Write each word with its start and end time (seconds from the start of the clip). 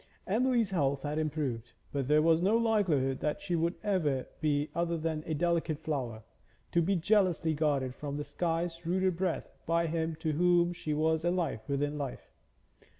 Emily's 0.25 0.71
health 0.71 1.03
had 1.03 1.19
improved, 1.19 1.73
but 1.91 2.07
there 2.07 2.23
was 2.23 2.41
no 2.41 2.57
likelihood 2.57 3.19
that 3.19 3.39
she 3.39 3.55
would 3.55 3.75
ever 3.83 4.25
be 4.39 4.71
other 4.73 4.97
than 4.97 5.23
a 5.27 5.35
delicate 5.35 5.77
flower, 5.77 6.23
to 6.71 6.81
be 6.81 6.95
jealously 6.95 7.53
guarded 7.53 7.93
from 7.93 8.17
the 8.17 8.23
sky's 8.23 8.83
ruder 8.83 9.11
breath 9.11 9.51
by 9.67 9.85
him 9.85 10.15
to 10.15 10.31
whom 10.31 10.73
she 10.73 10.91
was 10.95 11.23
a 11.23 11.29
life 11.29 11.69
within 11.69 11.99
life. 11.99 12.31